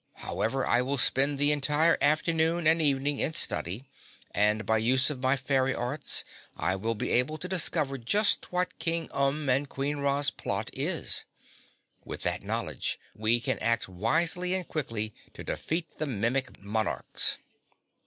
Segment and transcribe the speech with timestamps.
[0.15, 3.83] However, I will spend the entire afternoon and evening in study,
[4.31, 6.23] and by use of my fairy arts
[6.57, 11.23] I will be able to discover just what King Umb and Queen Ra's plot is.
[12.03, 17.37] With that knowledge we can act wisely and quickly to defeat the Mimic Monarchs."